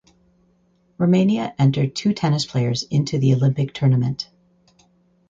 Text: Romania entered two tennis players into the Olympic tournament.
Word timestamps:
Romania 0.97 1.53
entered 1.59 1.95
two 1.95 2.11
tennis 2.15 2.43
players 2.43 2.81
into 2.89 3.19
the 3.19 3.35
Olympic 3.35 3.71
tournament. 3.71 4.31